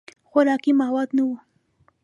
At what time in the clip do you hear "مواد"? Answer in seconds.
0.81-1.09